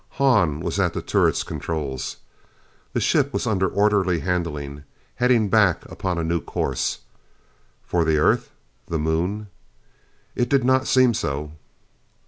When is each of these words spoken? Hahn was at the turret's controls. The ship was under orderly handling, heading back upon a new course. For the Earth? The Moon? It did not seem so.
Hahn 0.17 0.61
was 0.61 0.79
at 0.79 0.93
the 0.93 1.01
turret's 1.03 1.43
controls. 1.43 2.17
The 2.93 2.99
ship 2.99 3.31
was 3.31 3.45
under 3.45 3.67
orderly 3.67 4.21
handling, 4.21 4.83
heading 5.17 5.47
back 5.47 5.85
upon 5.85 6.17
a 6.17 6.23
new 6.23 6.41
course. 6.41 7.01
For 7.85 8.03
the 8.03 8.17
Earth? 8.17 8.49
The 8.87 8.97
Moon? 8.97 9.49
It 10.35 10.49
did 10.49 10.63
not 10.63 10.87
seem 10.87 11.13
so. 11.13 11.51